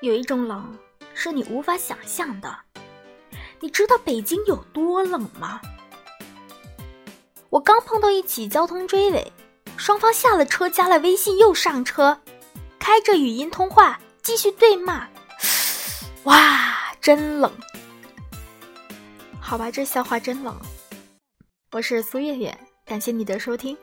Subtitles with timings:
[0.00, 0.78] 有一种冷
[1.12, 2.56] 是你无法想象的，
[3.58, 5.60] 你知道北京有多冷吗？
[7.50, 9.32] 我刚碰到一起交通追尾，
[9.76, 12.20] 双方下了车，加了微信，又上车，
[12.78, 15.08] 开着语音通话，继续对骂。
[16.22, 17.52] 哇，真冷。
[19.40, 20.56] 好吧，这笑话真冷。
[21.72, 23.76] 我是苏月月，感谢你的收听。